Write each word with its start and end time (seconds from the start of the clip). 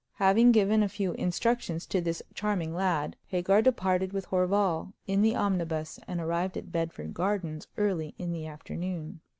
Having 0.15 0.53
given 0.53 0.81
a 0.81 0.89
few 0.89 1.11
instructions 1.11 1.85
to 1.85 2.01
this 2.01 2.23
charming 2.33 2.73
lad, 2.73 3.15
Hagar 3.27 3.61
departed 3.61 4.13
with 4.13 4.25
Horval 4.29 4.93
in 5.05 5.21
the 5.21 5.35
omnibus, 5.35 5.99
and 6.07 6.19
arrived 6.19 6.57
at 6.57 6.71
Bedford 6.71 7.13
Gardens 7.13 7.67
early 7.77 8.15
in 8.17 8.31
the 8.31 8.47
afternoon. 8.47 9.21